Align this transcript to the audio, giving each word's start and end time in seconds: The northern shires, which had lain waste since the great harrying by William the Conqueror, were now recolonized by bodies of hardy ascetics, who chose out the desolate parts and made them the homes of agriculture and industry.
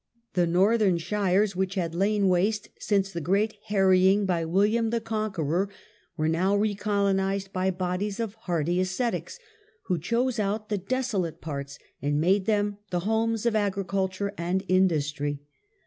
The 0.33 0.47
northern 0.47 0.97
shires, 0.97 1.55
which 1.55 1.75
had 1.75 1.93
lain 1.93 2.27
waste 2.27 2.69
since 2.79 3.11
the 3.11 3.21
great 3.21 3.55
harrying 3.67 4.25
by 4.25 4.45
William 4.45 4.89
the 4.89 4.99
Conqueror, 4.99 5.69
were 6.17 6.27
now 6.27 6.57
recolonized 6.57 7.53
by 7.53 7.69
bodies 7.69 8.19
of 8.19 8.33
hardy 8.33 8.79
ascetics, 8.79 9.37
who 9.83 9.99
chose 9.99 10.39
out 10.39 10.69
the 10.69 10.79
desolate 10.79 11.39
parts 11.39 11.77
and 12.01 12.19
made 12.19 12.47
them 12.47 12.79
the 12.89 13.01
homes 13.01 13.45
of 13.45 13.55
agriculture 13.55 14.33
and 14.39 14.63
industry. 14.67 15.39